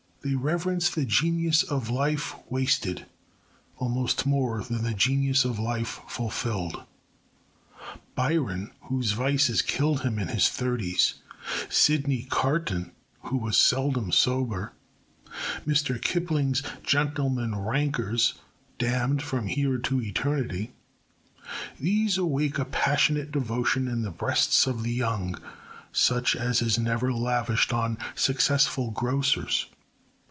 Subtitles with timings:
[0.23, 3.07] They reverence the genius of life wasted
[3.77, 6.83] almost more than the genius of life fulfilled.
[8.13, 11.15] Byron, whose vices killed him in his thirties;
[11.69, 12.91] Sydney Carton,
[13.21, 14.73] who was seldom sober;
[15.65, 18.35] Mr Kipling's gentleman rankers,
[18.77, 20.71] "damned from here to eternity"
[21.79, 25.41] these awake a passionate devotion in the breasts of the young
[25.91, 29.65] such as is never lavished on successful grocers.